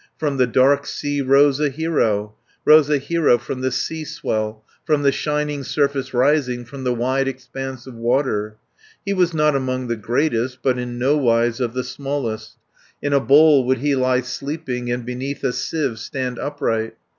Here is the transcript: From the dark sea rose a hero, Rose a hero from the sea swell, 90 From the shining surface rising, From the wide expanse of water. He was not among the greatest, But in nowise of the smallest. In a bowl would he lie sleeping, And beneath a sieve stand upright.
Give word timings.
From 0.17 0.37
the 0.37 0.47
dark 0.47 0.87
sea 0.87 1.21
rose 1.21 1.59
a 1.59 1.69
hero, 1.69 2.33
Rose 2.65 2.89
a 2.89 2.97
hero 2.97 3.37
from 3.37 3.61
the 3.61 3.69
sea 3.71 4.03
swell, 4.03 4.63
90 4.79 4.79
From 4.83 5.03
the 5.03 5.11
shining 5.11 5.63
surface 5.63 6.11
rising, 6.11 6.65
From 6.65 6.83
the 6.83 6.93
wide 6.95 7.27
expanse 7.27 7.85
of 7.85 7.93
water. 7.93 8.57
He 9.05 9.13
was 9.13 9.35
not 9.35 9.55
among 9.55 9.89
the 9.89 9.95
greatest, 9.95 10.63
But 10.63 10.79
in 10.79 10.97
nowise 10.97 11.59
of 11.59 11.75
the 11.75 11.83
smallest. 11.83 12.57
In 12.99 13.13
a 13.13 13.19
bowl 13.19 13.63
would 13.65 13.77
he 13.77 13.93
lie 13.95 14.21
sleeping, 14.21 14.89
And 14.89 15.05
beneath 15.05 15.43
a 15.43 15.53
sieve 15.53 15.99
stand 15.99 16.39
upright. 16.39 16.95